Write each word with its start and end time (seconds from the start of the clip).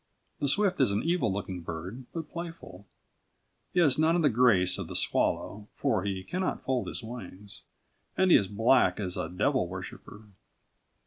The 0.39 0.47
swift 0.47 0.81
is 0.81 0.89
an 0.89 1.03
evil 1.03 1.31
looking 1.31 1.61
bird, 1.61 2.05
but 2.11 2.31
playful. 2.31 2.87
He 3.71 3.81
has 3.81 3.99
none 3.99 4.15
of 4.15 4.23
the 4.23 4.29
grace 4.31 4.79
of 4.79 4.87
the 4.87 4.95
swallow, 4.95 5.67
for 5.75 6.03
he 6.03 6.23
cannot 6.23 6.63
fold 6.63 6.87
his 6.87 7.03
wings, 7.03 7.61
and 8.17 8.31
he 8.31 8.35
is 8.37 8.47
black 8.47 8.99
as 8.99 9.15
a 9.15 9.29
devil 9.29 9.67
worshipper. 9.67 10.23